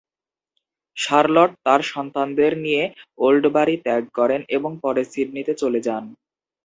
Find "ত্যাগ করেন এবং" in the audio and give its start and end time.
3.85-4.71